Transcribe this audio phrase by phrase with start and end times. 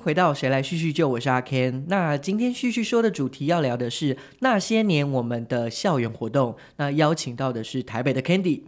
[0.00, 1.84] 回到谁来叙叙旧，我是阿 Ken。
[1.88, 6.56] 那今天叙叙说的主题要聊的是那些年我们的校园活动。
[6.76, 8.62] 那邀请到的是台北的 Candy。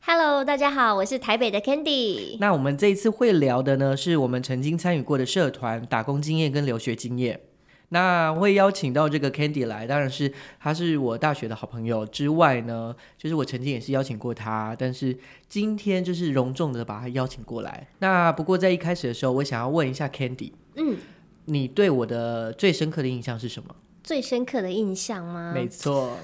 [0.00, 2.38] Hello，大家好，我是台北的 Candy。
[2.40, 7.38] 那我们这一次会聊的呢，是我们曾经参与过的社团、打工经验跟留学经验。
[7.90, 15.16] 那会邀请到这个 Candy 来，当然是他是我大学的好朋友之外呢，就是我曾经也是邀请过他，但是
[15.48, 17.88] 今天就是隆重的把他邀请过来。
[18.00, 20.96] 那不过在一开始的时候，我想要问一下 Candy，嗯，
[21.46, 23.74] 你对我的最深刻的印象是什么？
[24.02, 25.52] 最深刻的印象吗？
[25.54, 26.16] 没错，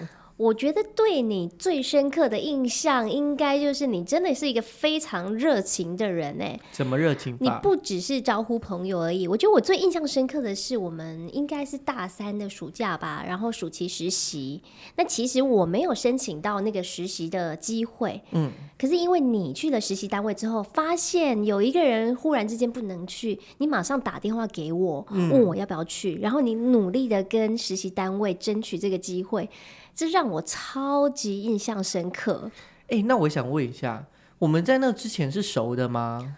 [0.45, 6.61] 我觉得对你最深刻的印象，应该就是你真的是一个非常热情的人哎。
[6.71, 7.49] 怎么热情你？
[7.63, 14.61] 不只是招呼朋友而已，我觉得我最印象深刻的是，我们应该是大三的暑假吧，然后暑期实习。
[14.97, 29.49] 那其实我没有申请到那个实习的机会，嗯，可是因为你去了实习单位之后，发现有一个人忽然之间不能去，你马上打电话给我，嗯问我要不要去，然后你努力的跟实习单位争取这个机会，
[29.95, 32.51] 这让我超级印象深刻。
[32.89, 34.07] 哎、那我想问一下，
[34.41, 36.37] 我们在那之前是熟的吗？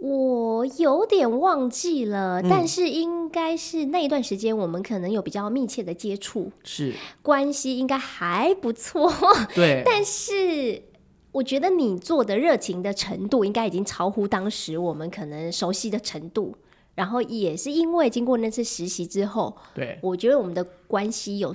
[0.00, 9.12] 我有点忘记了，嗯但是应该是那一段时间，我们可能有比较密切的接触，是，关系应该还不错。
[9.54, 10.80] 对， 但是
[11.32, 16.56] 我觉得你做的热情的程度，应该已经超乎当时我们可能熟悉的程度。
[16.98, 21.54] 然后也是因为经过那次实习之后，对，我觉得我们的关系有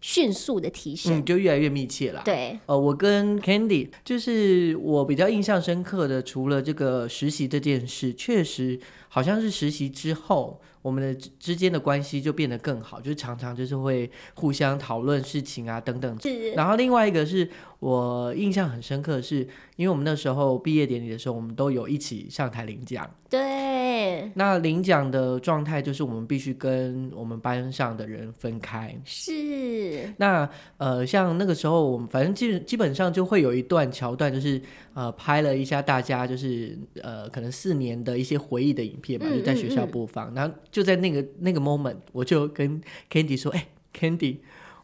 [0.00, 1.18] 迅速的提升。
[1.18, 2.22] 嗯，就越来越密切了。
[2.24, 8.78] 对，呃，我跟 Candy 就是我比较印象深刻的，除了这个实习这件事，确实
[9.14, 16.20] 好像是实习之后，我们的之之间的关系就变得更好，就是常常就是会互相讨论事情啊等等。
[16.20, 19.46] 是然后另外一个是我印象很深刻的是，
[19.76, 23.08] 因为我们那时候毕业典礼的时候，我们都有一起上台领奖。
[23.30, 28.96] 对，那领奖的状态就是我们必须跟我们班上的人分开。
[29.04, 34.60] 是，那呃，像那个时候，我们反正基基本上就会有一段桥段，就是
[34.94, 40.32] 呃拍了一下大家就是呃可能四年的一些回忆的影片嘛，嗯就在学校播放。
[40.34, 43.66] 然后就在那个那个 moment，我就跟 Candy 说：“哎、
[43.98, 44.40] c a n d y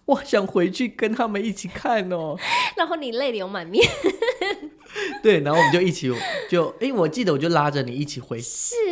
[0.07, 2.37] 我想回去跟他们一起看哦。
[2.77, 3.89] 然后你泪流满面。
[5.23, 6.11] 对，然后我们就一起
[6.51, 8.41] 就哎、我记得我就拉着你一起回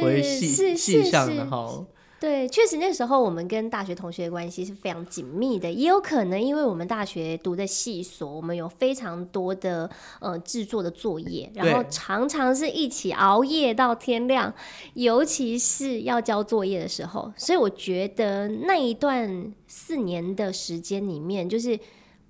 [0.01, 1.85] 回系是是系上，然后
[2.21, 9.89] 对，确实那时候我们跟大学同学的关系是非常紧密的，也有可能因为我们大学读的系所，我们有非常多的
[10.21, 14.53] 呃制作的作业，然后常常是一起熬夜到天亮，
[14.95, 21.79] 尤其是要交作业的时候，所以我觉得那一段四年的时间里面，就是。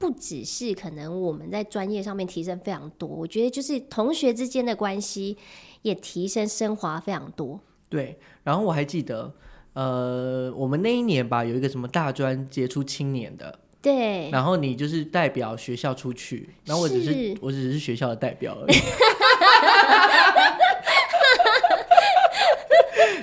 [0.00, 5.37] 不只是可能我们在专业上面提升非常多，我觉得就是同学之间的关系
[5.82, 7.59] 也提升升华非常多。
[7.88, 9.34] 对，然后我还记得。
[9.78, 18.72] 呃，我们那一年吧，有一个什么大专杰出青年的，对，然后你就是代表学校出去，然后我只是是我只是学校的代表而已。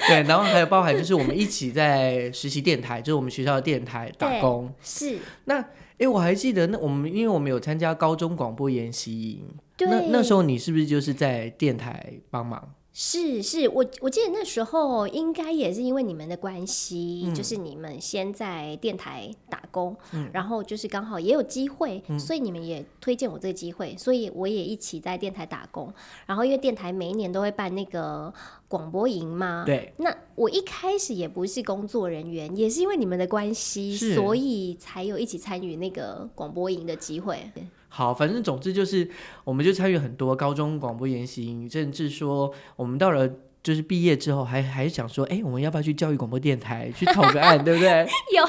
[0.07, 4.73] 对，然后还有包含就是我们一起在实习电台，就是我们学校的电台打工。
[4.81, 5.17] 是。
[5.43, 5.59] 那
[5.97, 9.43] 哎，我还记得那我们因为我们有参加高中广播研习营，
[9.79, 12.73] 那那时候你是不是就是在电台帮忙？
[12.97, 19.94] 是是，我我记得那时候应该也是因为你们的关系，嗯就是你们先在电台打工，
[20.31, 25.94] 然后就是刚好也有机会，嗯所以你们也推荐我这个机会，所以我也一起在电台打工。
[26.25, 28.34] 然后因为电台每一年都会办那个
[28.69, 37.51] 广播营嘛，对，那我一开始也不是工作人员，也是因为你们的关系，所以才有一起参与那个广播营的机会。
[37.95, 39.09] 好，反正总之就是，
[39.46, 43.25] 我们就参与很多高中广播研习营，甚至说我们到了
[43.64, 48.05] 就是毕业之后还，还想说，哎、我们要不要去教育广播电台去投个案， 对不对？
[48.35, 48.43] 有，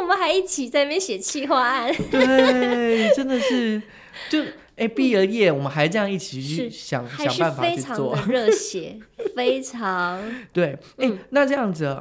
[0.00, 1.94] 我们还一起在那边写企划案。
[2.10, 3.80] 对，真的是，
[4.28, 4.42] 就
[4.74, 8.98] 哎，毕了业，我们还这样一起去想想办法去做的， 热血，
[9.36, 10.20] 非常
[10.52, 11.96] 对，哎、嗯那这样子，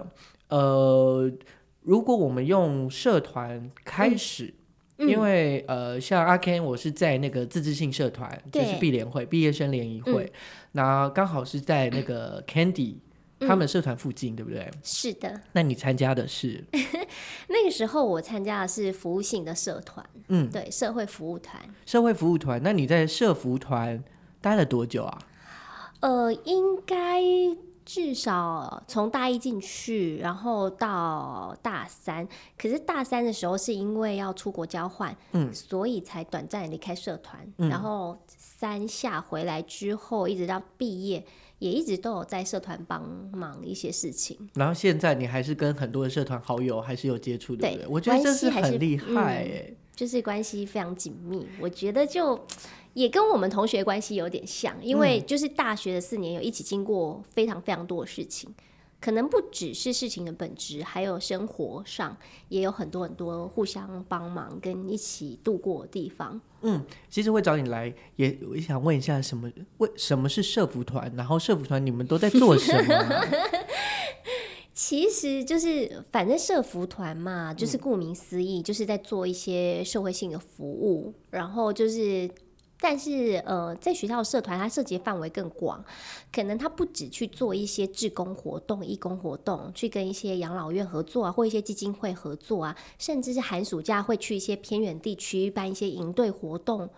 [0.50, 1.32] 呃，
[1.82, 4.56] 如果我们用社团开始。
[4.98, 10.32] 嗯因为呃，像阿 Ken，我是在那个自治性社团，就是对毕联会、毕业生联谊会，
[10.74, 12.96] 那刚好是在那个 Candy
[13.40, 14.70] 嗯他们社团附近，对不对？
[14.84, 15.42] 是的。
[15.52, 16.64] 那你参加的是，
[17.50, 21.60] 那个时候我参加的是服务性的社团，嗯，对社会服务团。
[21.86, 22.62] 社会服务团。
[22.64, 24.02] 那你在社服团
[24.40, 25.20] 待了多久啊？
[26.02, 27.20] 呃，应该
[27.94, 37.40] 至少从大一进去，然后到大三，可是大三的时候是因为要出国交换，嗯，所以才短暂离开社团。
[37.60, 41.24] 嗯然后三下回来之后，一直到毕业，
[41.60, 44.50] 也一直都有在社团帮忙一些事情。
[44.56, 47.88] 然后现在你还是跟很多的社团好友还是有接触，对不对对？
[47.88, 49.72] 我觉得这是很厉害。
[49.96, 52.44] 就是关系非常紧密，我觉得就
[52.94, 58.54] 也跟我们同学关系有点像，因为就是大学的四年有一起经过非常非常多的事情，
[59.02, 62.16] 可能不只是事情的本质，还有生活上
[62.50, 66.40] 也有很多很多互相帮忙跟一起度过的地方。
[66.62, 71.12] 嗯其实会找你来，也我想问一下，什么为什么是社服团？
[71.18, 73.26] 然后社服团你们都在做什么啊、
[74.74, 82.30] 其实就是反正社服团嘛，就是顾名思义，就是在做一些社会性的服务，然后就是。
[82.86, 85.82] 但是，呃，在学校的社团，它涉及范围更广，
[86.34, 96.90] 可能它不只去做一些志工活动、义工活动，去跟一些养老院合作啊，或一些基金会合作啊，甚至是寒暑假会去一些偏远地区办一些营队活动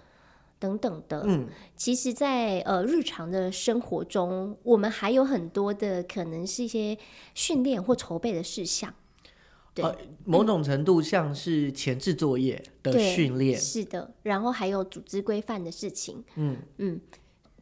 [0.57, 1.21] 等等的。
[1.27, 1.47] 嗯，
[1.77, 6.97] 其实在，呃日常的生活中，我们还有很多的可能是一些
[7.35, 8.91] 训练或筹备的事项。
[9.75, 13.59] 对呃某种程度像是前置作业的训练。
[13.59, 16.23] 是的，然后还有组织规范的事情。
[16.35, 16.99] 嗯嗯，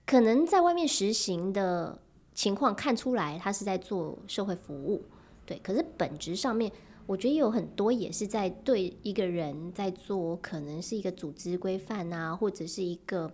[0.05, 1.99] 可能在外面实行的
[2.33, 5.03] 情况看出来，他是在做社会服务，
[5.45, 5.59] 对。
[5.63, 6.71] 可是本质上面，
[7.05, 13.29] 我觉得有很多也是在对一个人在做，可能是一个组织规范啊，或者是一个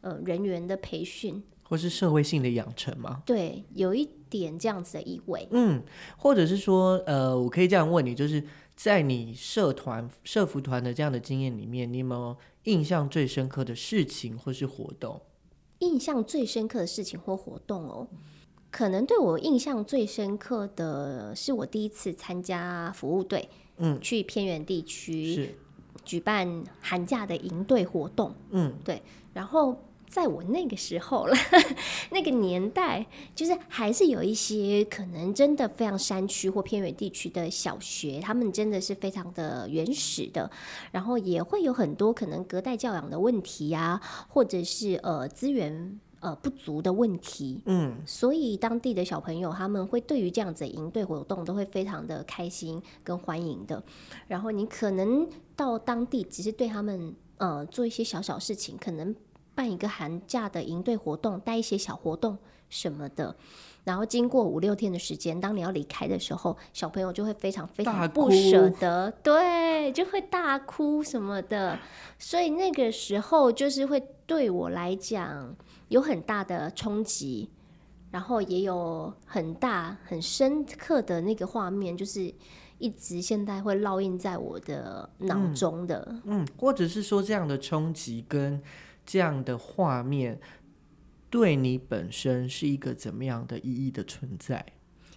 [0.00, 1.42] 呃人员的培训，
[1.74, 3.20] 或是社会性的养成吗？
[3.26, 5.48] 对，有一点这样子的意味。
[5.50, 5.82] 嗯，
[6.16, 8.40] 或者是说，呃，我可以这样问你，就是
[8.76, 15.20] 在你社团、社服团的这样的经验里面，你有没有印象最深刻的事情或是活动？
[15.80, 18.06] 印象最深刻的事情或活动哦，
[18.70, 23.48] 可能对我印象最深刻的是我第一次参加服务队，
[23.78, 25.54] 嗯，去偏远地区是，
[26.04, 29.76] 举办寒假的营队活动，嗯，对然后。
[30.14, 31.34] 在我那个时候了，
[32.10, 40.48] 那个年代，就是还是有一些可能真的非常山区或偏远地区的小学，他们真的是非常的原始的，
[40.92, 53.82] 然后也会有很多可能隔代教养的问题啊，或者是呃资源呃不足的问题，嗯，所以当地的小朋友他们会对于这样子的营队活动都会非常的开心跟欢迎的。
[54.28, 59.12] 然后你可能到当地只是对他们呃做一些小小事情，可能
[59.54, 63.36] 办一个寒假的营队活动，带一些小活动什么的。
[63.84, 71.78] 然后经过五六天的时间，当你要离开的时候，小朋友就会非常非常不舍得，对，就会大哭什么的。
[72.18, 75.54] 所以那个时候就是会对我来讲
[75.88, 77.50] 有很大的冲击，
[78.10, 82.32] 然后也有很大很深刻的那个画面，就是
[82.78, 86.16] 一直现在会烙印在我的脑中的。
[86.24, 88.62] 嗯，或者是说这样的冲击跟
[89.04, 90.40] 这样的画面，
[91.30, 94.64] 对你本身是一个怎么样的意义的存在？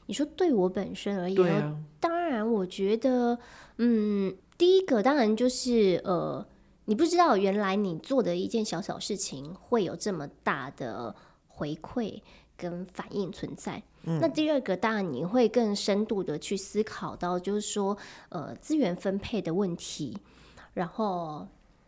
[0.05, 3.37] 你说对我本身而言，当然，我觉得，
[3.77, 6.47] 嗯，第一个当然就是呃，
[6.85, 11.13] 你不知道原来你做的一件小小事情会有这么大的
[11.47, 12.21] 回馈
[12.55, 13.83] 跟反应存在。
[14.03, 17.97] 那第二个，当然你会更深度的去思考到，就是说，
[18.29, 20.17] 呃，资源分配的问题，
[20.73, 21.45] 然后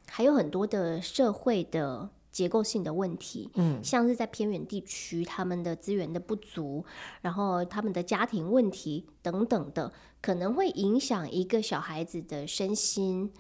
[0.10, 6.84] 还有很多的社会的结构性的问题，嗯，像是在偏远地区，他们的资源的不足，
[7.22, 13.32] 然后他们的家庭问题等等的，可能会影响一个小孩子的身心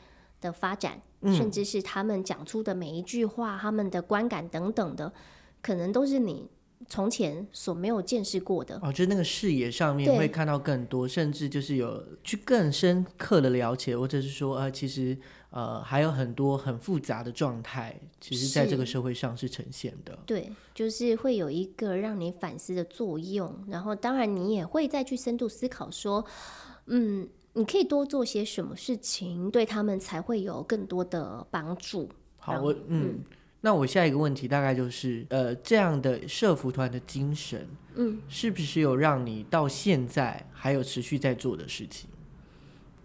[0.41, 5.13] 的发展，甚至是他们讲出的每一句话、他们的观感等等的，
[5.61, 6.49] 可能都是你
[6.88, 8.79] 从前所没有见识过的。
[8.81, 15.17] 哦，就是那个视野上面会看到更多，甚至就是有去更深刻的了解，或者是说，呃，其实
[15.50, 20.17] 呃还有很多很复杂的状态，其实在这个社会上是呈现的。
[20.25, 26.24] 对，就是会有一个让你反思的作用，然后当然你也会再去深度思考说，
[26.86, 32.09] 嗯，你可以多做些什么事情，对他们才会有更多的帮助。
[32.38, 33.19] 好，然我嗯，
[33.62, 42.10] 那我下一个问题大概就是，呃，这样的社服团的精神，嗯，是不是有让你到现在还有持续在做的事情？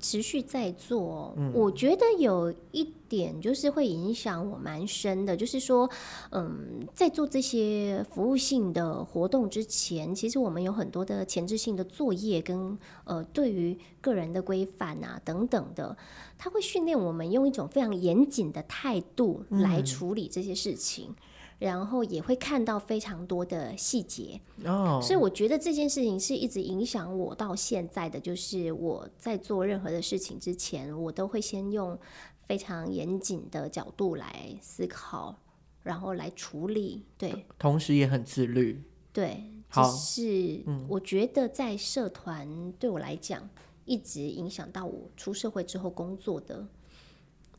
[0.05, 5.89] 持续在做，我觉得有一点就是会影响我蛮深的，就是说，
[6.31, 15.97] 嗯，在做这些服务性的活动之前，其实我们有很多的前置性的作业跟呃，对于个人的规范啊等等的，
[16.37, 21.15] 它会训练我们用一种非常严谨的态度来处理这些事情。
[21.59, 24.41] 然后也会看到非常多的细节。
[24.65, 31.99] 哦，所以我觉得这件事情是一直影响我到现在的，就是我在做任何的事情之前，我都会先用
[32.47, 35.37] 非常严谨的角度来思考，
[35.83, 37.05] 然后来处理。
[37.17, 38.83] 对同时也很自律。
[39.13, 43.49] 对，好只是我觉得在社团对我来讲，
[43.85, 46.67] 一直影响到我出社会之后工作的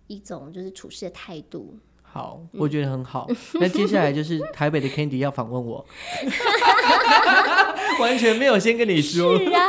[0.07, 1.77] 一种就是处事的态度。
[2.15, 3.27] 好，我觉得很好。
[3.55, 5.85] 那接下来就是 台北的 Candy 要访问我，
[7.99, 9.37] 完全没有先跟你说。
[9.37, 9.59] 是啊，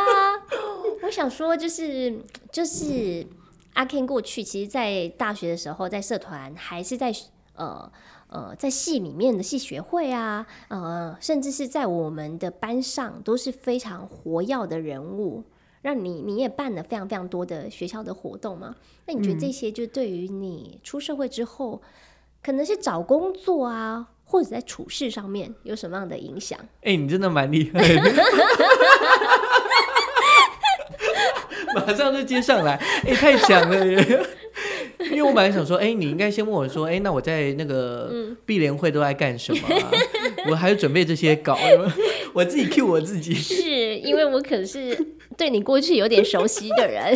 [1.02, 2.16] 我想说就是
[2.52, 3.26] 就是
[3.74, 7.12] 阿 Ken 过去，其实，在大学的时候，在社团还是在
[7.56, 7.90] 呃
[8.28, 15.42] 呃在系里面的系学会啊，呃，甚至是在我们的班上都是非常活跃的人物。
[15.82, 18.74] 让你你也办了非常非常多的学校的活动嘛？
[19.06, 21.80] 那你觉得这些就对于你出社会之后，
[22.46, 26.56] 可能是找工作啊，或者在处事上面有什么样的影响？
[26.82, 28.12] 哎、你真的蛮厉害的，
[31.74, 34.26] 马上就接上来，哎、太强了耶！
[35.10, 38.12] 因为我本来想说，哎、你应该先问我说，哎、那我在那个
[38.44, 39.90] 碧莲会都在干什么、啊？
[40.48, 41.58] 我还有准备这些稿，
[42.32, 43.34] 我自己 cue 我自己。
[43.34, 44.96] 是因为我可是
[45.36, 47.14] 对你过去有点熟悉的人，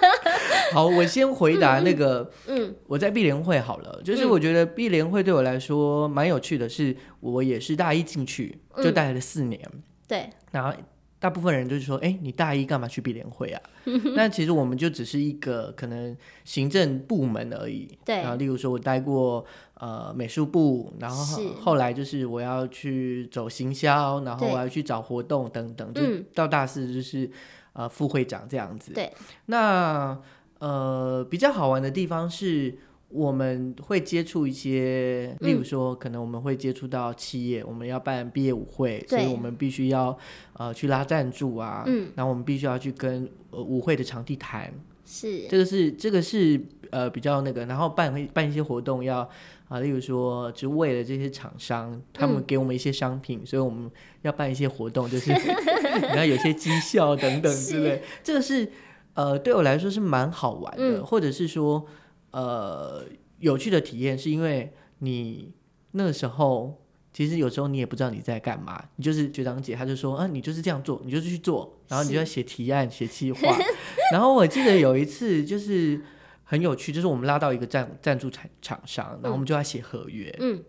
[0.72, 2.74] 好，我先回答那个，嗯。
[2.86, 9.60] 我在碧莲会好了，就是我觉得碧莲会对我来说蛮有趣的是，我也是大一进去就待了四年，
[10.08, 10.72] 对，然后
[11.20, 13.60] 大部分人就是说，哎、你大一干嘛去碧莲会啊？
[14.16, 17.86] 那其实我们就只是一个可能行政部门而已。
[18.04, 27.30] 对然后例如说我待过呃美术部，然后是后来就是我要去走行销，然后我要去找活动等等，就嗯到大四就是
[27.74, 28.92] 呃副会长这样子。
[28.94, 29.12] 对，
[29.46, 30.18] 那
[30.58, 32.78] 呃比较好玩的地方是。
[33.10, 40.16] 我们会接触一些，例嗯如说，可能我们会接触到企业，我们要办毕业舞会，所以我们必须要
[40.54, 44.72] 呃去拉赞助啊，嗯，然后我们必须要去跟呃舞会的场地谈，
[45.04, 49.28] 是，这个是这个是呃比较那个，然后办会办一些活动要
[49.68, 52.44] 啊、例如说就为了这些厂商，他们嗯。
[52.44, 53.88] 给我们一些商品，所以我们
[54.22, 55.30] 要办一些活动，就是
[56.10, 58.68] 然后有些绩效等等之类，这个是
[59.14, 61.04] 呃对我来说是蛮好玩的，嗯。
[61.04, 61.86] 或者是说
[62.30, 63.04] 呃
[63.38, 65.52] 有趣的体验，是因为你
[65.92, 66.76] 那个时候。
[67.12, 73.40] 其实有时候你也不知道你在干嘛，你就是学长姐，他就说啊，你就是这样做，你就是去做，然后你就要写提案、写计划。
[74.14, 76.00] 然后我记得有一次就是
[76.44, 80.32] 很有趣，就是我们拉到一个赞赞助厂厂商，然后我们就要写合约。
[80.38, 80.62] 嗯，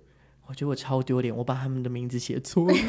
[0.48, 2.74] 我觉得我超丢脸，我把他们的名字写错了。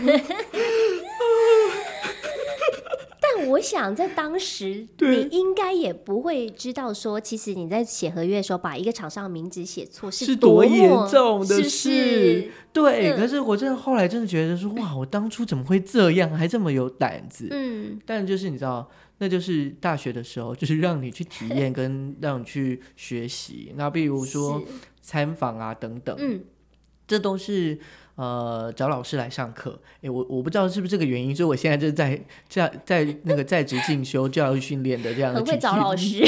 [3.53, 12.51] 但我想在当时，你应该也不会知道说，其实你在写合约的时候，把一个厂商的名字写错是多严重的事是？
[12.73, 13.17] 对，嗯。
[13.19, 17.49] 可是我真的后来真的觉得说，哇，我当初怎么会这样，还这么有胆子？
[17.51, 23.73] 嗯，但就是你知道，那就是大学的时候，就是让你去体验 跟让你去学习。
[23.77, 24.67] 那比如说是。
[25.05, 26.45] 参访啊等等，嗯，
[27.09, 27.77] 这都是
[28.15, 29.79] 呃找老师来上课。
[30.03, 36.25] 诶，我我不知道是不是这个原因，所以我现在就在在在那个在职进修教育训练的这样的很会找老师，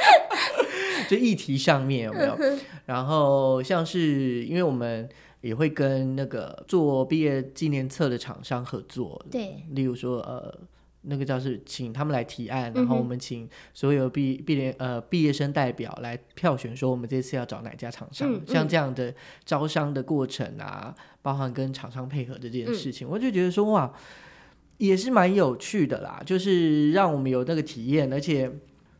[1.08, 2.36] 就议题上面有没有？
[2.86, 5.08] 然后像是因为我们
[5.40, 10.54] 也会跟那个做毕业纪念册的厂商合作，对，例如说呃。
[11.02, 18.32] 那个叫是请他们来提案，然后我们请所有毕毕业呃毕业生代表来票选，说我们这次要找哪家厂商。
[18.34, 19.14] 嗯像嗯这样的
[19.44, 23.92] 招商的过程啊，包含跟厂商配合的这件嗯事情，我就觉得说哇，
[24.78, 28.50] 也是蛮有趣的啦，就是让我们有那个体验，而且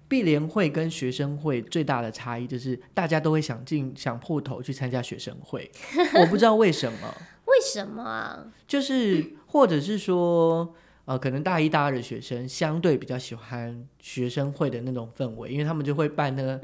[0.06, 5.68] 毕联会跟学生会最大的差异就是大家都会想尽想破头去参加学生会，
[6.20, 7.14] 我不知道为什么，
[7.46, 8.46] 为什么啊？
[8.68, 10.74] 就是或者是说。
[11.08, 16.60] 呃，可能大一、大二的学生相对比较喜欢学生会的那种氛围，因为他们就会办那个、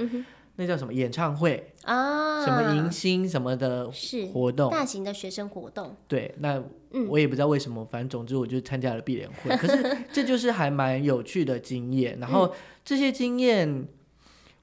[0.57, 4.71] 那叫什么演唱会、啊，什么迎新什么的是活动。
[4.71, 9.57] 大型的学生活动，对，那嗯我也不知道为什么，反正总之我就参加了毕联会。
[9.57, 13.89] 可是 这就是还蛮有趣的经验，然嗯后这些经验，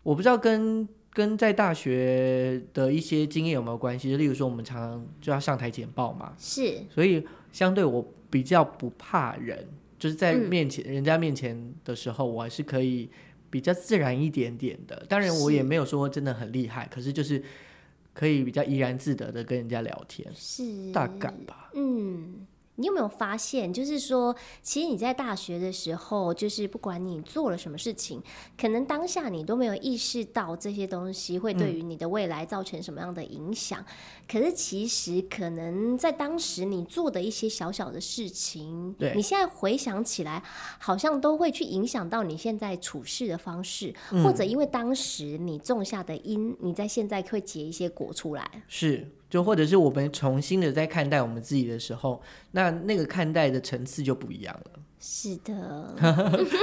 [0.03, 4.11] 我不知道跟跟在大学的一些经验有没有关系。
[4.11, 9.67] 就例如说，我们常常就要上台简报嘛，是所以相对我比较不怕人，
[9.99, 13.07] 就是在嗯面前、人家面前的时候，我还是可以
[13.51, 15.05] 比较自然一点点的。
[15.07, 17.43] 当然，我也没有说真的很厉害，可是就是
[18.13, 21.69] 可以比较怡然自得的跟人家聊天，是大概吧。
[21.75, 28.21] 嗯，你有没有发现，就是说，其实你在大学的时候，就是不管你做了什么事情，
[28.57, 33.85] 可能当下你都没有意识到这些东西会对于你的未来造成什么样的影响。
[34.27, 40.41] 可是其实可能在当时你做的一些小小的事情，对你现在回想起来，
[40.79, 48.49] 好像都会去影响到你现在处事的方式，或者因为当时你种下的因，你在现在会结一些果出来。
[48.67, 52.21] 是，就或者是我们重新的在看待我们自己的时候，
[52.51, 54.79] 那那个看待的层次就不一样了。
[54.99, 55.95] 是的，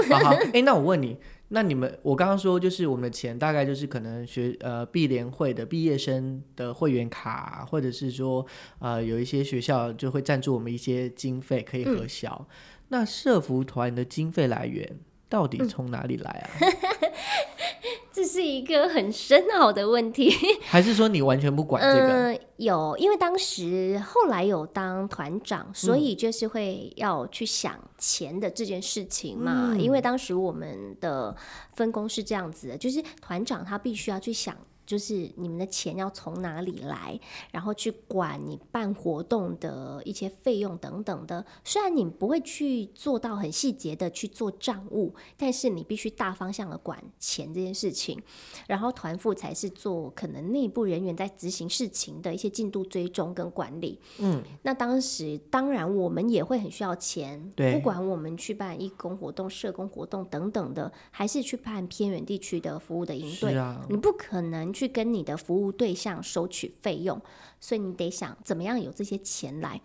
[0.08, 1.16] 好好，哎、那我问你，
[1.48, 8.46] 那你们，我刚刚说就是我们的钱大概就是可能学呃毕联会的毕业生的会员卡，或者是说
[8.78, 12.46] 呃有一些学校就会赞助我们一些经费可以核销。
[12.90, 14.98] 那社服团的经费来源
[15.28, 16.50] 到底从哪里来啊？
[18.12, 20.35] 这是一个很深奥的问题。
[20.66, 22.32] 还是说你完全不管这个？
[22.32, 29.68] 嗯，有，因为当时后来有当团长，所嗯以就是会要去想钱的这件事情嘛。
[29.73, 31.37] 嗯因为当时我们的
[31.75, 34.56] 分工是这样子的，就是团长他必须要去想。
[34.88, 37.21] 就是你们的钱要从哪里来，
[37.52, 41.45] 然后去管你办活动的一些费用等等的。
[41.62, 48.18] 虽然你不会去做到很细节的去做账务，但是你必须大方向的管钱这件事情。
[48.66, 54.00] 然后团副才是做可能内部人员在执行事情的一些进度追踪跟管理。
[54.21, 67.20] 嗯，那当时当然我们也会很需要钱，不管我们去办义工活动、社工活动等等的，还是去办偏远地区的服务的营队，啊，你不可能去跟你的服务对象收取费用，
[67.61, 69.80] 所以你得想怎么样有这些钱来。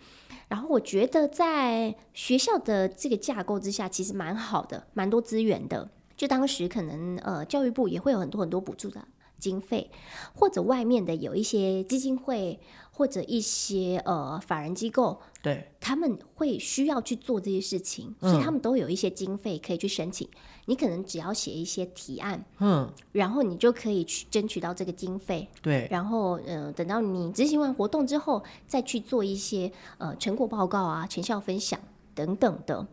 [0.48, 5.90] 然后我觉得在学校的这个架构之下，其实蛮好的，蛮多资源的。
[6.16, 9.04] 就当时可能呃教育部也会有很多很多补助的
[9.40, 9.90] 经费，
[10.36, 12.60] 或者外面的有一些基金会
[12.92, 20.30] 或者一些呃法人机构，对，他们会需要去做这些事情，嗯所以他们都有一些经费可以去申请。
[20.66, 31.80] 你可能只要写一些提案，嗯，然后你就可以去争取到这个经费，对，然后呃，等到你执行完活动之后，再去做一些呃成果报告啊、成效分享
[32.16, 32.88] 等等的，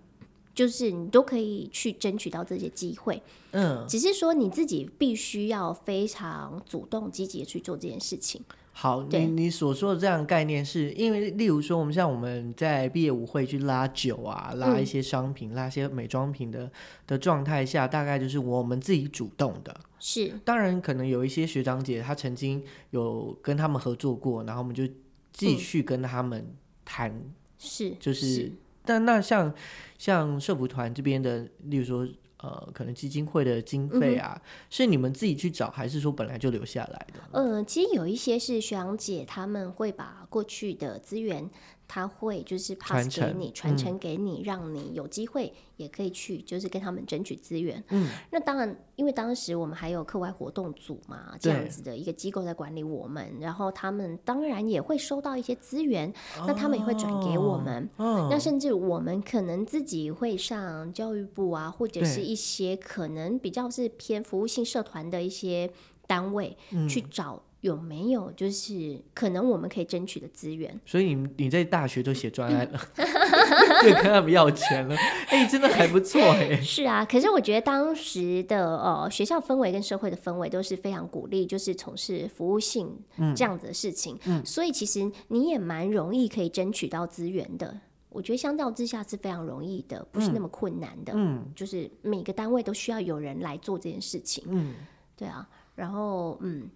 [0.54, 3.22] 就是你都可以去争取到这些机会。
[3.52, 8.42] 嗯，只是说你自己必须要非常主动积极的去做这件事情。
[8.82, 16.72] 好，你你所说的这样的概念是，因为例如说，我们像我们在毕业舞会去拉酒啊，拉嗯一些商品、拉一些美妆品的
[17.06, 19.80] 的状态下，大概就是我们自己主动的。
[19.98, 24.88] 是，当然，可能有一些学长姐她曾经有跟他们合作过，然后我们就
[25.30, 26.50] 继续跟他们
[26.82, 27.12] 谈，
[27.58, 28.50] 是，就是，
[28.86, 29.52] 但那像
[29.98, 32.08] 像社服团这边的，例如说。
[32.42, 37.20] 呃，可能基金会的经费嗯啊，是你们自己去找，还是说本来就留下来的？
[37.32, 41.48] 呃，其实有一些是学长姐他们会把过去的资源，
[41.92, 47.82] 他会就是 pass 给你，传承给你，让你有机会也可以去，就是跟他们争取资源。
[47.88, 56.14] 嗯，那当然，因为当时我们还有课外活动组嘛，这样子的一个机构在管理我们，然后他们当然也会收到一些资源，
[56.46, 57.90] 那他们也会转给我们。
[57.96, 65.68] 哦，那甚至我们可能自己会上教育部啊，或者是一些可能比较是偏服务性社团的一些
[66.06, 66.88] 单位，嗯。
[66.88, 70.80] 去找有没有就是可能我们可以争取的资源。
[70.86, 72.80] 所以你你在大学就写专案了，
[73.82, 74.96] 就跟他们要钱了，
[75.28, 82.88] 哎、真的还不错哎、是啊，可是我觉得当时的呃学校氛围跟社会的氛围都是非常鼓励，就是从事服务性
[83.36, 87.80] 这样子的事情，所以其实你也蛮容易可以争取到资源的。
[88.08, 91.12] 我觉得相较之下是非常容易的，不是那么困难的。
[91.14, 94.42] 嗯就是每个单位都需要有人来做这件事情。
[94.48, 94.74] 嗯，
[95.16, 96.68] 对啊，然后嗯，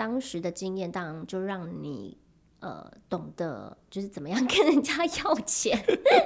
[0.00, 2.16] 当时的经验当然就让你
[2.60, 5.78] 呃懂得就是怎么样 跟人家要钱，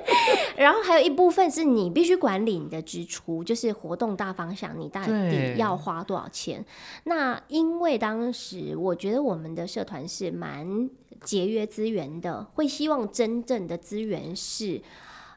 [0.57, 6.65] 然后还有一部分是你必须管理你的支出，就是活动大方向你到底要花多少钱。
[7.03, 10.89] 那因为当时我觉得我们的社团是蛮
[11.25, 14.81] 节约资源的，会希望真正的资源是。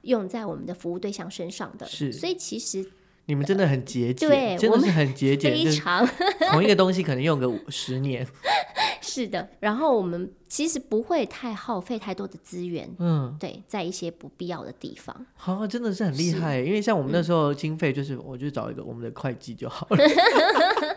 [0.03, 2.91] 用在我们的服务对象身上的，是所以其实
[3.27, 6.07] 你们真的很节俭，对真的是很节俭，就常
[6.51, 8.25] 同一个东西可能用个五十年，
[9.01, 15.25] 是的，然后我们其实不会太耗费太多的资源，嗯，对，在一些不必要的地方。
[15.35, 17.13] 好、真的是很厉害，因为像我们嗯。
[17.13, 19.97] 那时候经费就是，我就找一个我们的会计就好了，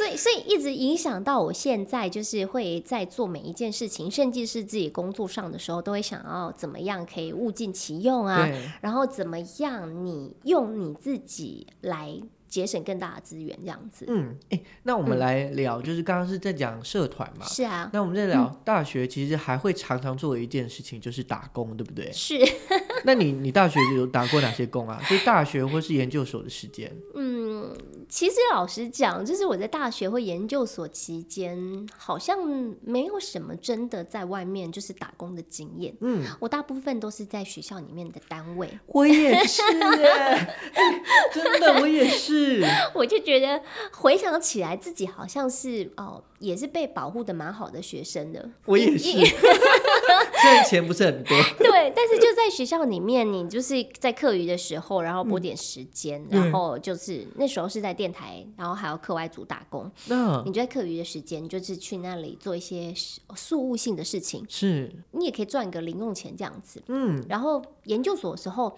[0.00, 8.48] 所以所以一直影响到我现在，就是会在做每一件事情，甚至是自己工作上的时候，都会想要怎么样可以物尽其用啊，
[8.80, 12.18] 然后怎么样你用你自己来
[12.50, 14.04] 节省更大的资源，这样子。
[14.08, 22.10] 嗯，哎、那我们来聊，就是刚刚是在讲社团嘛，是啊，那我们在聊大学，其实还会常常做的一件事情就是打工，对不对？
[22.12, 22.36] 是，
[23.06, 25.00] 那你你大学有打过哪些工啊？
[25.08, 26.92] 就大学或是研究所的时间？
[27.14, 27.72] 嗯，
[28.08, 32.36] 其实老实讲，就是我在大学或研究所期间，好像
[32.82, 35.94] 没有什么真的在外面就是打工的经验。
[36.00, 39.62] 嗯，我大部分都是在学校里面的单位，我也是
[41.32, 42.39] 真的我也是。
[42.94, 43.60] 我就觉得
[43.92, 48.48] 回想起来，自己好像是哦，也是被保护的蛮好的学生的。
[48.66, 49.12] 我也是，
[50.42, 56.40] 虽然钱不是很多，对，但是就在学校里面，你就是在课余的时候，然后拨点时间，嗯。
[56.40, 59.90] 然后就是那时候是在电台，然后还有课外组打工。
[60.06, 64.90] 那你就在课余的时间，就是去那里做一些事事务性的事情，是。
[65.12, 66.82] 你也可以赚个零用钱这样子。
[66.88, 68.76] 嗯，然后研究所的时候，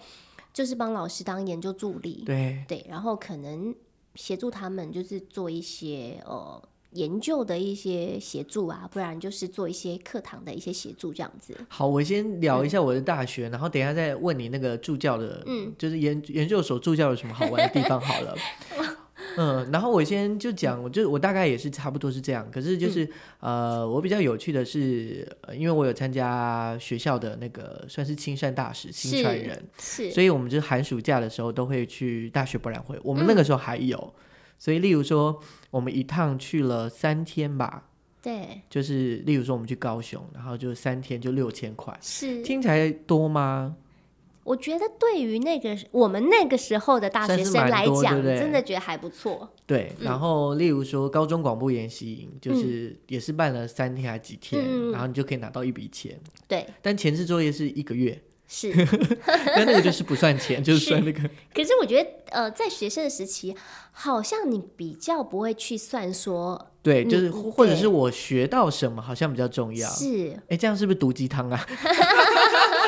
[0.53, 3.73] 就是帮老师当研究助理，对，对，然后可能
[4.15, 6.61] 协助他们就是做一些呃
[6.91, 11.57] 研究的一些协助啊，不然就是做一些课堂的一些协助这样子。
[11.67, 18.35] 好，我先聊一下我的大学，然后等一下再问你那个助教的，嗯，就是研研究所助教有什么好玩的地方好了。
[19.37, 34.13] 嗯，然后我先就讲，我就我大概也是差不多是这样，可是就是、呃，我比较有趣的是，呃因为我有参加学校的那个算是青山大使新传人，是，所以我们就寒暑假的时候都会去大学博览会，我们那个时候还有，
[34.59, 35.39] 所以例如说
[35.71, 37.89] 我们一趟去了三天吧，
[38.21, 42.41] 对，就是例如说我们去高雄，然后就三天就六千块，是。
[42.43, 43.75] 听起来多吗？
[44.43, 48.39] 我觉得对于那个我们那个时候的大学生来讲，对对？
[48.39, 49.49] 真的觉得还不错。
[49.65, 58.73] 对，然后例如说高中广播研习营，就是也是办了三天还几天，嗯然后你就可以拿到一笔钱，对，但前置作业是一个月，是。
[59.55, 61.21] 那那个就是不算钱， 就是算那个
[61.53, 63.55] 可是我觉得，呃，在学生的时期，
[63.91, 69.89] 好像你比较不会去算说对，就是或者是我学到什么好像比较重要。
[69.89, 70.37] 是。
[70.49, 71.65] 哎，这样是不是毒鸡汤啊？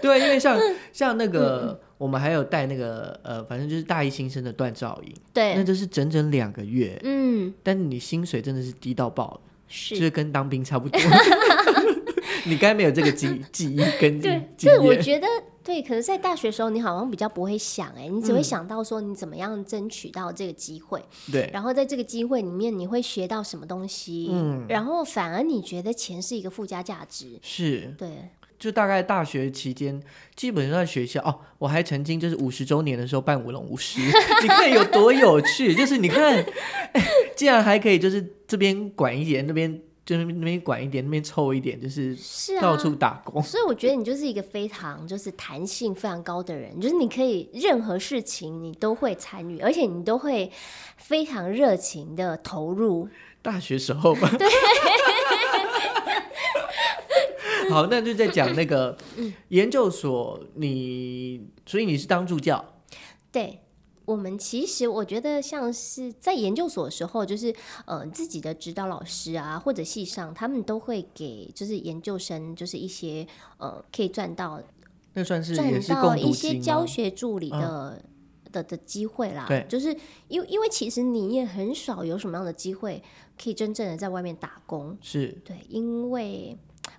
[0.00, 0.58] 对，因为像
[0.92, 11.00] 像那嗯个，我们还有带那个呃，反正就是大一新生的断照影，对，那对，就是整整两个月，嗯，但你薪水真的是低到爆，就是是跟当兵差不多。
[12.46, 15.26] 你该没有这个记记忆跟对，经这我验，觉得
[15.62, 15.82] 对。
[15.82, 30.02] 可是，在大学的时候，你好像比较不会想，哎，你只会嗯想到说你怎么样争取到这个机会，对，然后在这个机会里面你会学到什么东西，嗯然后反而你觉得钱是一个附加价值，是，对，就大概大学期间，
[30.34, 34.00] 基本上在学校哦，我还曾经就是五十周年的时候办舞龙舞狮，
[34.42, 36.34] 你看有多有趣， 就是你看，
[36.92, 37.04] 哎
[37.36, 42.16] 竟然还可以就是这边管一点，那边就那边那边管一点，那边凑一点，就是
[42.60, 43.40] 到处打工。
[43.42, 50.50] 所以我觉得你就是一个非常就是弹性非常高的人，就是你可以任何事情你都会参与，而且你都会
[50.96, 53.08] 非常热情的投入。
[53.40, 54.30] 大学时候吧。
[57.72, 62.64] 好，那就在讲那个嗯研究所，你所以你是当助教，
[63.30, 63.60] 对
[64.04, 67.54] 我们其实我觉得像是在研究所的时候，就是
[67.84, 73.26] 呃自己的指导老师啊，或者系上，他们都会给就是研究生就是一些
[73.58, 74.62] 呃可以赚到
[75.12, 76.58] 那算是赚到一些？
[76.58, 78.02] 教学助理的、
[78.50, 79.44] 的的机会啦。
[79.46, 79.94] 对就是
[80.28, 83.02] 因为因为其实你也很少有什么样的机会
[83.42, 84.96] 可以真正的在外面打工。
[85.02, 86.56] 是对，因为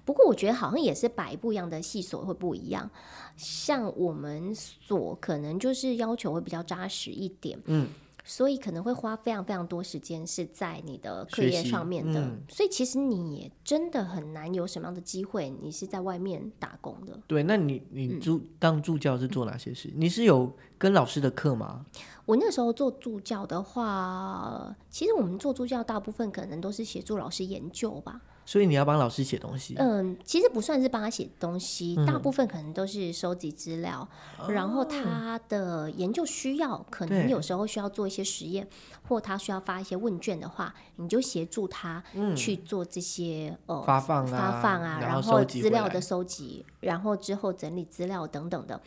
[0.10, 2.90] 不过我觉得好像也是摆不一样的系所会不一样。
[3.38, 7.88] 像我们所可能就是要求会比较扎实一点，嗯，
[8.26, 17.16] 所以可能会花非常非常多时间是在你的课业上面的，嗯所以其实你也真的很难有什么样的机会，你是在外面打工的。
[17.28, 17.44] 对。
[17.44, 19.92] 那你你嗯助、当助教是做哪些事？
[19.96, 21.86] 你是有跟老师的课吗？
[22.26, 28.20] 我那时候做助教的话，其实我们做助教大部分可能都是协助老师研究吧。
[28.50, 29.76] 所以你要帮老师写东西。
[29.78, 32.06] 嗯，其实不算是帮他写东西，嗯。
[32.08, 34.10] 大部分可能都是收集资料，
[34.48, 38.68] 然后他的研究需要，可能有时候需要做一些实验，
[39.08, 42.04] 或他需要发一些问卷的话，你就协助他
[42.36, 48.82] 去做这些、呃嗯发放啊发放啊，然然后资料的收集，然后之后整理资料等等的。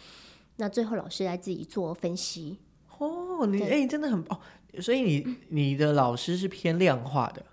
[0.57, 2.59] 那最后老师来自己做分析，
[2.99, 4.41] 哦，你哎、对真的很哦，
[4.81, 7.45] 所以你你的老师是偏量化的，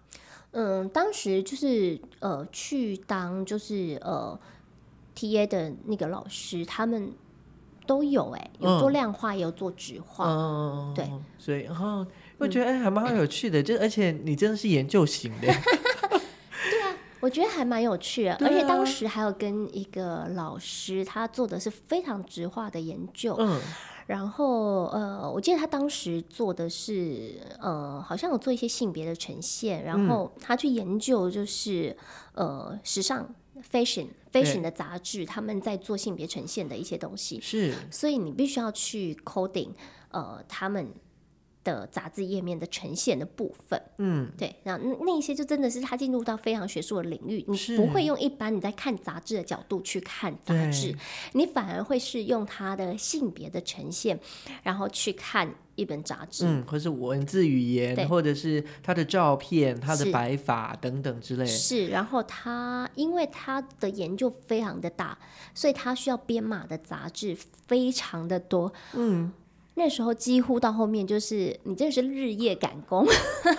[0.52, 4.38] 嗯，当时就是呃去当就是呃
[5.14, 7.12] T A 的那个老师，他们
[7.86, 8.94] 都有哎、有做嗯。
[8.94, 10.26] 量化，也有做纸化。
[10.28, 12.06] 嗯，对，所以哦，
[12.38, 15.54] 我觉得哎、还蛮有趣的，就而且你真的是研究型的，
[17.20, 18.86] 我觉得还蛮有趣的，对而且当啊。
[18.86, 23.60] 时还有跟一个老师，他做的是非常直化的研究，嗯，
[24.10, 31.96] 然后呃，我记得他当时做的是呃，好像有做一些性别的呈现，然后他去研究就是
[32.34, 33.30] 呃时尚
[33.72, 37.72] fashion fashion 的杂志，他们在做性别呈现的一些东西，是。
[37.92, 39.70] 所以你必须要去 coding
[40.10, 40.92] 呃他们。
[41.74, 50.96] 的杂志页面的呈现的部分，嗯，对，那那那些就真的是他进入到非常学术的领域，你不会用一般你在看杂志的角度去看杂志，
[51.34, 54.20] 你反而会是用他的性别的呈现，
[54.64, 56.46] 然后去看一本杂志。
[56.46, 61.46] 嗯，或是文字语言，或者是他的照片、他的白发等等之类。
[61.46, 65.18] 是，然后他因为他的研究非常的大，
[65.54, 68.72] 所以他需要编码的杂志非常的多。
[68.94, 69.32] 嗯，
[69.80, 73.08] 那时候几乎到后面就是你真的是日夜赶工，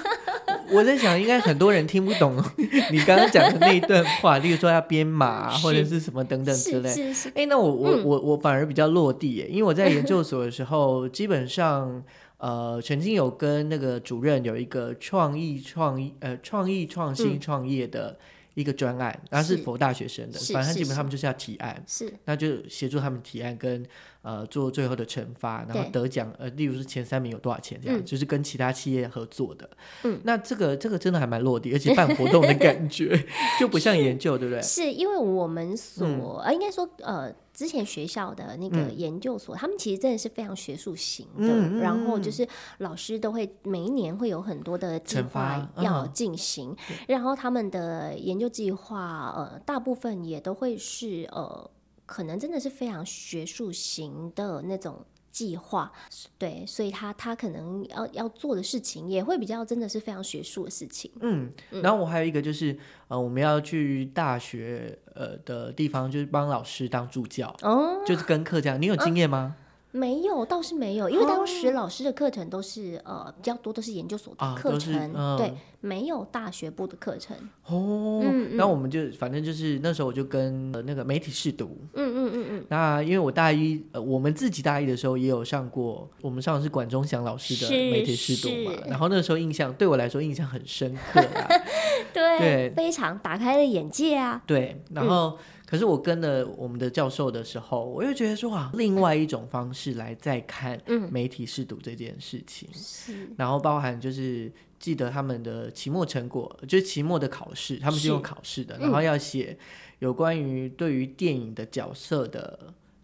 [0.71, 2.37] 我在想，应该很多人听不懂
[2.93, 6.89] 你刚刚讲的那一段话，例如说要编码或者是什么等等之类。
[6.91, 7.15] 是是。
[7.15, 8.05] 是，哎，那我我嗯。
[8.05, 12.03] 我我反而比较落地耶，因为我在研究 所的时候，基本上
[12.37, 17.41] 呃曾经有跟那个主任有一个创意创意呃创意创新嗯。
[17.41, 18.19] 创业的
[18.61, 23.85] 一个专案，然后是是否大学生的，反正基本上他们就是要提案，是那就协助他们提案跟
[24.23, 29.69] 呃做最后的惩罚，然后得奖，呃，例如是前三名有多少钱这样，嗯就是跟其他企业合作的。
[30.05, 33.19] 嗯，那这个这个真的还蛮落地，而且办活动的感觉
[33.59, 34.63] 就不像研究，对不对？
[34.63, 38.99] 是因为我们所、嗯呃，应该说呃，之前学校的那个嗯。
[38.99, 46.13] 研究所，他们其实真的是非常学术型的，然后就是老师都会每一年会有很多的计划要嗯。
[46.15, 46.75] 进行，
[47.07, 51.71] 然后他们的研究计划呃，大部分也都会是呃，
[52.07, 55.05] 可能真的是非常学术型的那种。
[55.31, 55.93] 计划
[56.39, 61.11] 对，所以他他可能要要做的事情也会比较真的是非常学术的事情。
[61.21, 62.77] 嗯，然后我还有一个就是
[63.09, 68.81] 呃，我们要去大学呃的地方，就是帮老师当助教，哦，就是跟课这样。
[68.81, 69.57] 你有经验吗？
[69.93, 75.37] 没有，倒是没有，因为当时老师的课程都是呃比较多都是研究所的课程，嗯。
[75.37, 77.37] 对，没有大学部的课程。
[77.67, 91.49] 哦，嗯那我们就反正就是那时候我就跟、呃那个媒体试读，嗯嗯嗯嗯，那因为我大一，呃，我们自己大一的时候也有上过，我们上的是管中祥老师的媒体试读嘛，然后那时候印象对我来说印象很深刻啦，
[92.13, 92.71] 对，对。
[92.77, 94.43] 非常打开了眼界啊。
[94.47, 95.39] 对，然后、
[95.71, 101.09] 可是我跟了我们的教授的时候，我又觉得说啊，另外一种方式来再看嗯。
[101.13, 108.81] 媒体试读这件事情，是，然后包含就是记得他们的期末成果，就是期末的考试，他们是是用考试的，嗯。
[108.81, 109.57] 然后要写
[110.01, 112.59] 有关于对于电影的角色的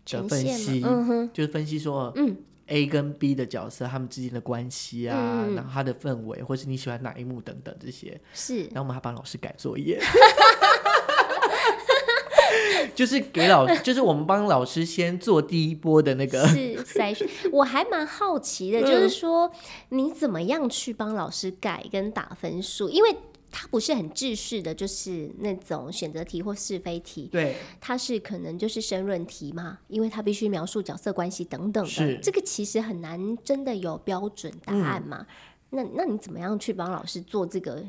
[0.05, 2.37] 的分析，嗯哼，就是分析说，嗯。
[2.69, 8.63] A 跟 B 的角色他们之间的关系啊，嗯然后他的氛围，或是你喜欢哪一幕等等这些，是。
[8.63, 10.01] 然后我们还帮老师改作业。
[12.95, 17.29] 就是给老，就是我们帮老师先做第一波的那个，是筛选。
[17.53, 19.51] 我还蛮好奇的，嗯就是说
[19.91, 22.89] 你怎么样去帮老师改跟打分数？
[22.89, 23.17] 因为
[23.51, 35.27] 它不是很制式的，就是那种选择题或是非题，对，它是可能就是申论题嘛，因为它必须描述角色关系等等的是，这个其实很难真的有标准答案嗯嘛。
[35.71, 37.83] 那那你怎么样去帮老师做这个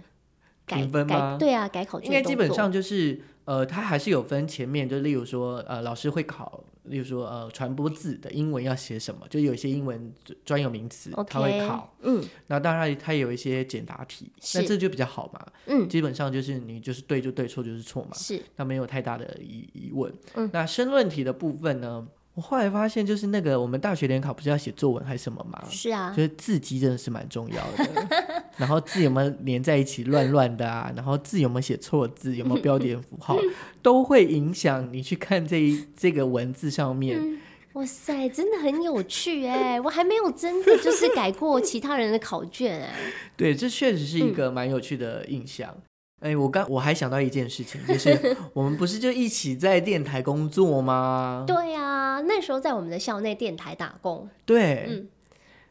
[0.65, 1.37] 改分吗改？
[1.37, 11.95] 对啊，改考卷应该基本上就是呃，它还是有分前面，就例如说呃，老师会考，例如说呃，传播字的英文要写什么，就有一些英文专有名词他会考。
[12.01, 15.47] 嗯那当然，它有一些简答题，那这就比较好嘛。
[15.67, 18.09] 嗯基本上就是你就是对就对，错就是错嘛。
[18.15, 20.13] 是那没有太大的疑疑问。
[20.33, 22.05] 嗯那申论题的部分呢，
[22.37, 28.07] 我后来发现就是那个我们大学联考不是要写作文还是什么嘛，是啊就，是字迹真的是蛮重要的。
[28.57, 30.93] 然后字有没有连在一起乱乱的啊？
[30.95, 33.35] 然后字有没有写错字，有没有标点符号，
[33.81, 37.39] 都会影响你去看这一这个文字上面。
[37.73, 39.81] 哇塞，真的很有趣哎！
[39.81, 42.93] 我还没有真的就是改过其他人的考卷哎。
[43.35, 45.75] 对，这确实是一个蛮有趣的印象。
[46.19, 51.43] 哎、我刚我还想到一件事情，就是 我们不是就一起在电台工作吗？
[51.47, 55.07] 对啊，那时候在我们的校内电台打工，对，嗯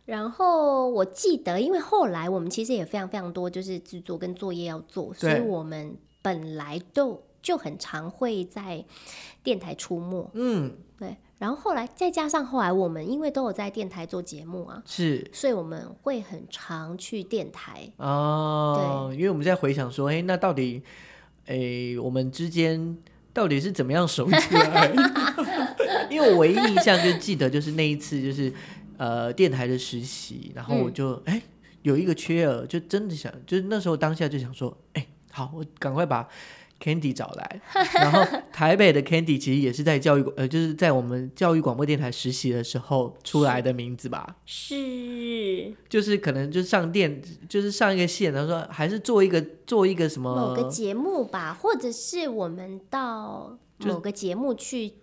[0.04, 8.84] 然后我记得，因为后来我们其实也非常非常多，就是制作跟作业要做，所以我们本来都就很常会在
[9.42, 10.30] 电台出没。
[10.34, 17.90] 嗯，对，然后后来再加上后来我们因为都有在电台做节目啊，是所以我们会很常去电台。
[17.98, 20.82] 哦，因为我们在回想说，哎，那到底，
[21.46, 21.58] 哎，
[22.02, 22.96] 我们之间
[23.32, 24.90] 到底是怎么样熟起来？
[26.08, 28.50] 因为我唯一印象就记得就是那一次，就是
[28.96, 31.42] 呃电台的实习，然后我嗯就哎、
[31.82, 36.26] 有一个缺额，就真的想，就是那时候当下就想说，哎，好，我赶快把
[36.82, 37.60] Candy 找来，
[37.94, 44.36] 然后台北的 Candy 其实也是在教育呃，就是在我们教育广播电台实习的时候出来的名字吧。
[44.44, 54.94] 是就是可能就是上电，就是上一个线，然后说还是做一个做一个什么某个节目吧，或者是我们到某个节目去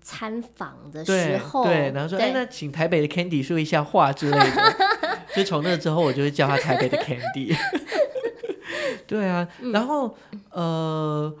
[0.00, 4.76] 参访的时对候，对，然后说哎，那请台北的 Candy 说一下话之类的。
[5.34, 7.56] 就从那之后，我就会叫他台北的 Candy。
[9.06, 10.16] 对啊，嗯然后
[10.54, 11.34] 呃，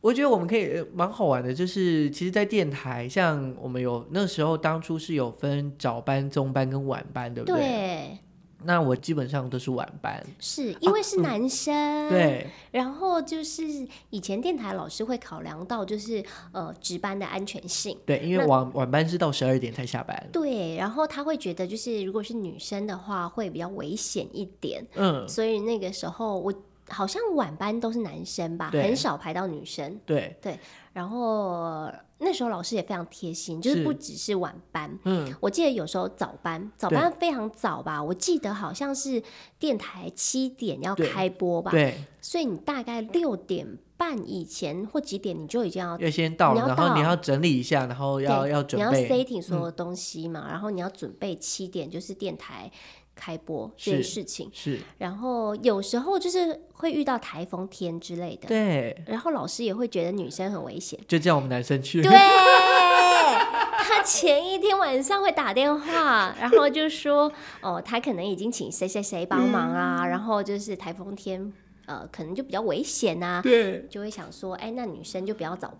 [0.00, 7.60] 我觉得我们可以呃蛮好玩的，就是其实，在电台，像我们有那时候当初是有分早班、中班跟晚班，对不对？
[7.60, 8.18] 对，
[8.64, 10.24] 那我基本上都是晚班。
[10.40, 13.62] 是因为是男生，对然后就是
[14.08, 17.98] 以前电台老师会考量到就是呃值班的安全性。
[18.06, 20.28] 对，因为晚晚班是到十二点才下班。
[20.32, 26.50] 对，然后他会觉得，就是如果是女生的话，会比较危险一点，嗯，所以那个时候我
[26.88, 30.00] 好像晚班都是男生吧，很少排到女生。
[30.04, 30.36] 对。
[30.40, 30.58] 对，
[30.92, 33.84] 然后那时候老师也非常贴心，就是是。
[33.84, 39.22] 不只是晚班，嗯，我记得有时候早班，早班非常早吧，我记得好像是
[39.58, 45.98] 电台七点要开播吧，对，所以你大概六点半以前或几点你就已经要。
[45.98, 49.08] 要先到，你要然后你要整理一下，然后要对要你要准备。
[49.08, 52.70] 嗯 setting 所有东西嘛，然后你要准备七点就是电台
[53.14, 62.02] 开播这件事情，是，然后有时候就是会遇到台风天之类的，对，然后老师也会觉得女生很危险，就叫我们男生去。
[62.02, 62.10] 对，
[63.86, 70.08] 他前一天晚上会打电话，然后就说哦，他可能已经请谁谁谁帮忙啊，嗯。
[70.08, 71.52] 然后就是台风天，
[71.86, 73.86] 呃，可能就比较危险啊，对。
[73.88, 75.72] 就会想说，哎，那女生就不要早，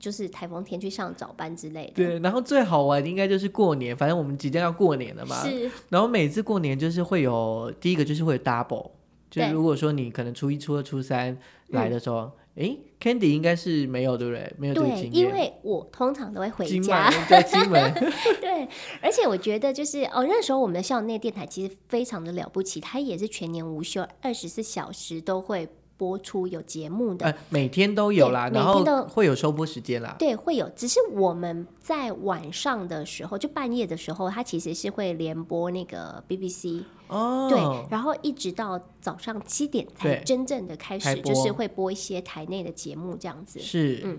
[0.00, 1.92] 就是台风天去上早班之类的。
[1.94, 5.36] 对，然后最好玩的应该就是过年，反正我们即将要过年了嘛。
[5.46, 8.90] 是，然后每次过年就是会有第一个就是会有 double，
[9.30, 14.52] 就是如果说你可能初一、初二、初三来的时候，诶 c a n d y 应该是没有对不对？
[14.58, 15.08] 没有这个对。
[15.12, 17.94] 因为我通常都会回家门，在金门，
[18.40, 18.68] 对，
[19.00, 25.68] 而且我觉得就是哦，那时候我们的校内电台其实非常的了不起，它也是全年无休，二十四小时都会
[26.00, 27.26] 播出有节目的。
[27.26, 30.16] 呃，每天都有啦，然后每天都会有收播时间啦。
[30.18, 37.60] 对，会有，只是我们在晚上的时候，就半夜的时候，它其实是会连播那个 BBC，、哦，对，
[37.90, 43.60] 然后一直到早上七点才真正的开开始，就是播会播一些台内的节目这样子。
[43.60, 44.18] 是，嗯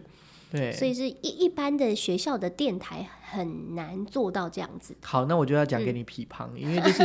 [0.52, 4.94] 对，所以是一一般的学校的电台很难做到这样子。
[5.02, 7.04] 好，那我就要讲嗯给你匹旁，因为就是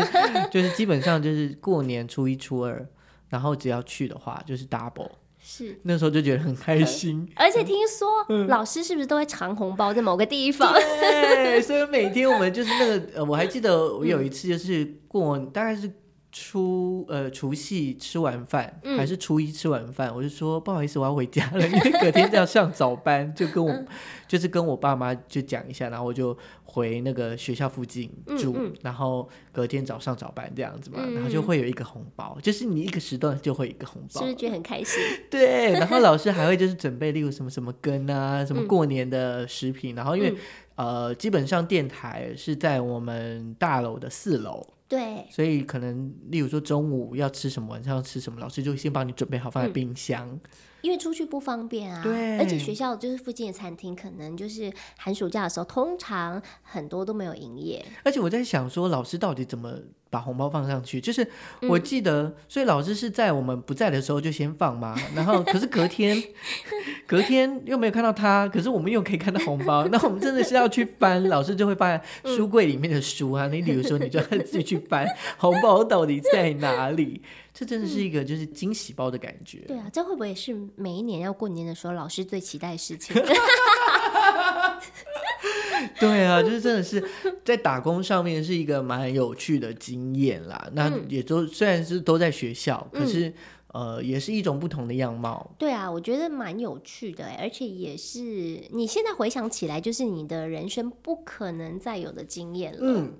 [0.51, 2.85] 就是基本上就是过年初一、初二，
[3.29, 5.11] 然后只要去的话就是 double，
[5.41, 7.29] 是，那时候就觉得很开心。
[7.37, 10.73] 而且听说嗯老师是不是都会藏红包在某个地方？
[10.73, 15.91] 对，所以每天我们就是那个，呃，我还记得我嗯有一次就是过，大概是
[16.39, 18.99] 初呃除夕吃完饭，嗯。
[18.99, 23.87] 还是初一吃完饭，我就说不好意思，我要回家了，因为隔天要上早班，就跟我、嗯。
[24.29, 35.01] 就是跟我爸妈就讲一下，然后我就回那个学校附近住，然后隔天早上早班这样子嘛，嗯然后就会有一个红包，就是你一个时段就会有一个红包是不，是觉得很开心？
[35.31, 38.69] 对，然后老师还会就是准备，例如什么什么羹啊，什么嗯。
[38.69, 40.37] 过年的食品，然后因为、嗯。
[40.77, 49.73] 呃，基本上电台是在我们大楼的四楼，对，所以可能例如说中午要吃什么，晚上要吃什么，老师就先帮你准备好放在嗯。
[49.73, 50.39] 冰箱。
[50.83, 52.03] 因为出去不方便啊。
[52.03, 52.39] 对。
[52.39, 57.85] 而且学校就是附近的餐厅，可能就是寒暑假的时候，通常很多都没有营业。
[58.05, 59.73] 而且我在想说，老师到底怎么
[60.09, 61.01] 把红包放上去？
[61.01, 61.25] 就是
[61.61, 61.69] 嗯。
[61.69, 66.23] 我记得，所以老师是在我们不在的时候就先放嘛，然后可是隔天
[67.07, 72.03] 隔天又没有看到他，可是我们又可以看到红包，那我们真的是要去翻，老师就会放在
[72.37, 75.07] 书柜里面的书啊，你比如说你就要自己去翻
[75.39, 77.23] 红包到底在哪里，
[77.59, 79.61] 这真的是一个就是惊喜包的感觉。
[79.61, 83.17] 对啊，这会不会是每一年要过年的时候，老师最期待的事情？
[85.99, 87.03] 对啊，就是真的是
[87.43, 90.69] 在打工上面是一个蛮有趣的经验啦。
[90.75, 93.33] 那嗯也都虽然是都在学校，可是、
[93.73, 95.51] 呃也是一种不同的样貌。
[95.59, 102.79] 对啊，我觉得蛮有趣的欸，而且也是你现在回想起来，就是你的人生不可能再有的经验了。
[102.83, 103.13] 嗯，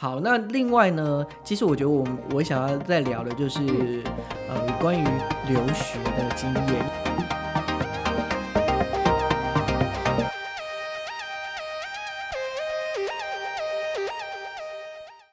[0.00, 3.58] 好，那另外呢，其实我觉得我我想要再聊的就是
[4.48, 5.04] 呃关于
[5.48, 7.47] 留学的经验。